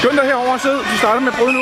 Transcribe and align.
Skynd 0.00 0.16
dig 0.16 0.24
herover 0.24 0.52
og 0.52 0.60
sid. 0.60 0.76
Vi 0.92 0.96
starter 0.96 1.20
med 1.20 1.32
brud 1.32 1.52
nu. 1.52 1.60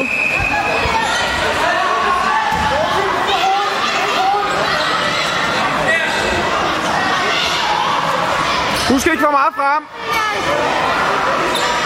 Du 8.88 9.01
skal 9.01 9.12
ikke 9.12 9.24
for 9.24 9.30
meget 9.30 9.54
frem. 9.54 9.87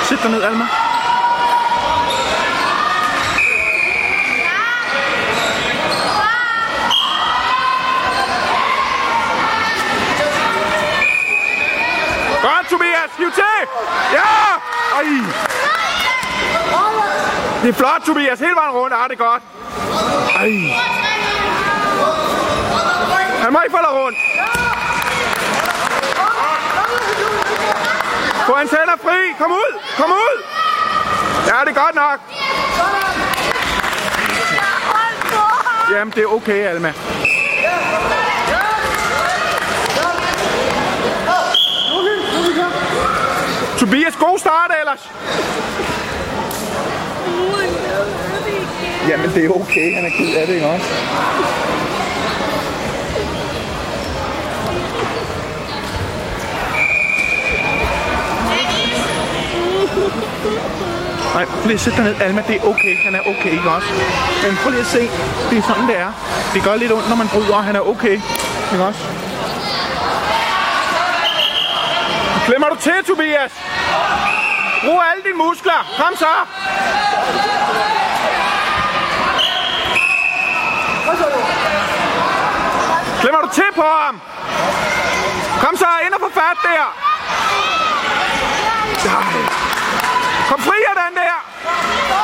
Sæt 0.05 0.19
dig 0.23 0.31
ned, 0.31 0.43
Alma. 0.43 0.67
Godt, 12.43 12.67
Tobias! 12.71 13.11
Hiv 13.19 13.31
til! 13.33 13.43
Ja! 14.13 14.23
Ej! 14.97 15.52
Det 17.63 17.69
er 17.69 17.73
flot, 17.73 18.03
Tobias. 18.07 18.39
Hele 18.39 18.55
vejen 18.55 18.71
rundt. 18.71 18.95
Ah, 18.95 19.11
det 19.11 19.21
er 19.21 19.25
godt. 19.25 19.43
Ej. 20.37 20.51
Han 23.43 23.53
må 23.53 23.61
ikke 23.61 23.77
falde 23.77 23.91
rundt. 24.01 24.19
Få 28.47 28.55
hans 28.55 28.71
hænder 28.71 28.97
fri. 29.03 29.19
Kom 29.39 29.53
ud. 29.53 29.81
Kom 29.97 30.11
ud. 30.11 30.43
Ja, 31.47 31.61
det 31.65 31.77
er 31.77 31.85
godt 31.85 31.95
nok. 31.95 32.21
Jamen, 35.91 36.13
det 36.15 36.23
er 36.23 36.27
okay, 36.27 36.67
Alma. 36.67 36.95
Tobias, 43.79 44.17
god 44.17 44.39
start 44.39 44.71
ellers. 44.81 45.11
Jamen, 49.09 49.31
det 49.35 49.45
er 49.45 49.51
okay. 49.51 49.95
Han 49.95 50.05
er 50.05 50.11
ked 50.11 50.37
af 50.37 50.47
det, 50.47 50.55
ikke 50.55 50.67
også? 50.67 50.87
Nej, 61.35 61.45
prøv 61.45 61.63
lige 61.65 61.75
at 61.75 61.81
sætte 61.81 61.97
dig 62.03 62.05
ned, 62.05 62.21
Alma. 62.21 62.43
Det 62.49 62.57
er 62.57 62.65
okay. 62.65 62.97
Han 63.05 63.15
er 63.15 63.21
okay, 63.21 63.53
ikke 63.53 63.71
også? 63.71 63.89
Men 64.43 64.57
prøv 64.63 64.71
lige 64.71 64.81
at 64.81 64.87
se. 64.87 65.01
Det 65.51 65.59
er 65.59 65.63
sådan, 65.63 65.87
det 65.89 65.99
er. 65.99 66.13
Det 66.55 66.63
gør 66.63 66.77
lidt 66.77 66.93
ondt, 66.93 67.09
når 67.09 67.17
man 67.17 67.29
bryder, 67.29 67.55
og 67.55 67.65
han 67.65 67.77
er 67.77 67.81
okay. 67.81 68.17
Ikke 68.73 68.85
også? 68.85 69.01
Klemmer 72.47 72.69
du 72.69 72.77
til, 72.77 72.97
Tobias? 73.07 73.53
Brug 74.85 75.01
alle 75.11 75.23
dine 75.25 75.39
muskler. 75.45 75.81
Kom 75.99 76.17
så. 76.17 76.35
Klemmer 83.21 83.41
du 83.41 83.49
til 83.55 83.71
på 83.75 83.83
ham? 83.83 84.21
Kom 85.61 85.77
så, 85.77 85.87
ind 86.07 86.15
og 86.15 86.21
få 86.21 86.31
fat 86.41 86.57
der. 86.63 86.87
Kom 90.49 90.61
fri 90.61 90.77
af 90.91 90.95
den 91.03 91.17
der. 91.17 92.22